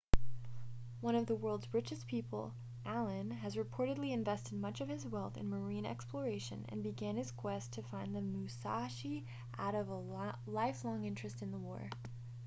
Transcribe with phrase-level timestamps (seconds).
[0.99, 2.55] one of the world's richest people
[2.87, 7.71] allen has reportedly invested much of his wealth in marine exploration and began his quest
[7.73, 9.27] to find the musashi
[9.59, 11.87] out of a lifelong interest in the war